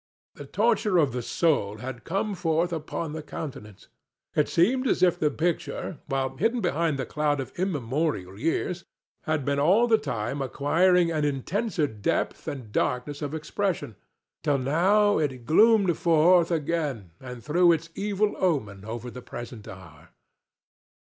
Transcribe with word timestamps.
The 0.33 0.45
torture 0.47 0.97
of 0.97 1.11
the 1.11 1.21
soul 1.21 1.77
had 1.77 2.05
come 2.05 2.33
forth 2.33 2.73
upon 2.73 3.13
the 3.13 3.21
countenance. 3.21 3.87
It 4.35 4.49
seemed 4.49 4.87
as 4.87 5.03
if 5.03 5.19
the 5.19 5.29
picture, 5.29 5.99
while 6.07 6.35
hidden 6.37 6.59
behind 6.59 6.97
the 6.97 7.05
cloud 7.05 7.39
of 7.39 7.51
immemorial 7.55 8.39
years, 8.39 8.83
had 9.25 9.45
been 9.45 9.59
all 9.59 9.87
the 9.87 9.99
time 9.99 10.41
acquiring 10.41 11.11
an 11.11 11.23
intenser 11.23 11.85
depth 11.85 12.47
and 12.47 12.71
darkness 12.71 13.21
of 13.21 13.35
expression, 13.35 13.95
till 14.41 14.57
now 14.57 15.19
it 15.19 15.45
gloomed 15.45 15.95
forth 15.99 16.49
again 16.49 17.11
and 17.19 17.43
threw 17.43 17.71
its 17.71 17.91
evil 17.93 18.33
omen 18.37 18.83
over 18.83 19.11
the 19.11 19.21
present 19.21 19.67
hour. 19.67 20.09